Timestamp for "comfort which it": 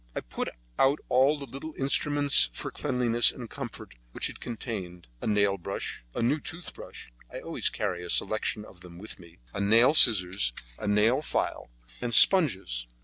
3.51-4.39